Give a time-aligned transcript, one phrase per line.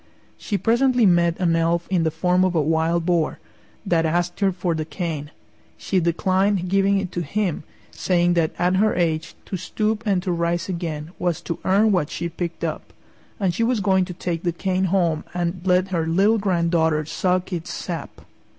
[0.35, 3.37] She presently met an elf in the form of a Wild Boar,
[3.85, 5.29] that asked her for the cane.
[5.77, 10.31] She declined giving it to him, saying that at her age to stoop and to
[10.31, 12.93] rise again was to earn what she picked up,
[13.39, 17.53] and she was going to take the cane home and let her little granddaughter suck
[17.53, 18.21] its sap.